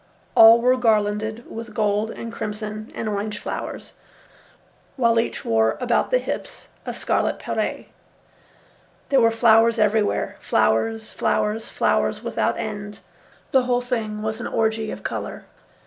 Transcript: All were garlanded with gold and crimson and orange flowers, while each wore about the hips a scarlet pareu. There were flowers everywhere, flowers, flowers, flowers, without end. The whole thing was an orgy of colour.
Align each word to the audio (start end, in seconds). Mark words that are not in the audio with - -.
All 0.33 0.59
were 0.59 0.77
garlanded 0.77 1.45
with 1.47 1.75
gold 1.75 2.09
and 2.09 2.33
crimson 2.33 2.91
and 2.95 3.07
orange 3.07 3.37
flowers, 3.37 3.93
while 4.95 5.19
each 5.19 5.45
wore 5.45 5.77
about 5.79 6.09
the 6.09 6.17
hips 6.17 6.69
a 6.87 6.91
scarlet 6.95 7.37
pareu. 7.37 7.85
There 9.09 9.21
were 9.21 9.29
flowers 9.29 9.77
everywhere, 9.77 10.37
flowers, 10.39 11.13
flowers, 11.13 11.69
flowers, 11.69 12.23
without 12.23 12.57
end. 12.57 13.01
The 13.51 13.65
whole 13.65 13.79
thing 13.81 14.23
was 14.23 14.39
an 14.39 14.47
orgy 14.47 14.89
of 14.89 15.03
colour. 15.03 15.45